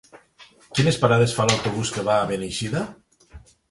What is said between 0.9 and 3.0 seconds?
parades fa l'autobús que va a Beneixida?